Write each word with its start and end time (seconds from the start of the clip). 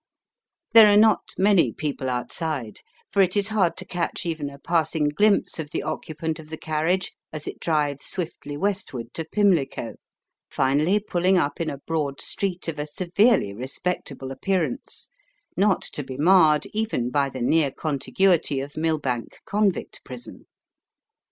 There 0.73 0.87
are 0.91 0.97
not 0.97 1.29
many 1.37 1.71
people 1.71 2.09
outside, 2.09 2.79
for 3.11 3.21
it 3.21 3.37
is 3.37 3.49
hard 3.49 3.77
to 3.77 3.85
catch 3.85 4.25
even 4.25 4.49
a 4.49 4.57
passing 4.57 5.09
glimpse 5.09 5.59
of 5.59 5.69
the 5.69 5.83
occupant 5.83 6.39
of 6.39 6.49
the 6.49 6.57
carriage 6.57 7.11
as 7.31 7.45
it 7.47 7.59
drives 7.59 8.07
swiftly 8.07 8.57
westward 8.57 9.13
to 9.13 9.23
Pimlico, 9.23 9.93
finally 10.49 10.97
pulling 10.99 11.37
up 11.37 11.61
in 11.61 11.69
a 11.69 11.77
broad 11.77 12.19
street 12.19 12.67
of 12.67 12.79
a 12.79 12.87
severely 12.87 13.53
respectable 13.53 14.31
appearance, 14.31 15.09
not 15.55 15.83
to 15.83 16.01
be 16.03 16.17
marred 16.17 16.65
even 16.73 17.11
by 17.11 17.29
the 17.29 17.43
near 17.43 17.69
contiguity 17.69 18.59
of 18.59 18.75
Millbank 18.75 19.35
convict 19.45 20.03
prison. 20.03 20.47